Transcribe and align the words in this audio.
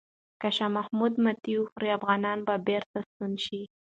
که 0.41 0.47
شاه 0.55 0.71
محمود 0.77 1.13
ماتې 1.23 1.53
وخوري، 1.57 1.89
افغانان 1.97 2.39
به 2.47 2.53
بیرته 2.67 2.97
ستون 3.09 3.31
شي. 3.45 3.61